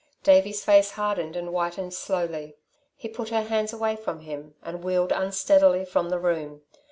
[0.23, 2.55] Davey's face hardened and whitened slowly.
[2.95, 6.63] He put her hands away from him and wheeled unsteadily from the room.